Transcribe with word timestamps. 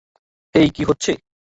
হেই 0.55 0.69
কি 0.75 0.83
হচ্ছে? 0.83 1.11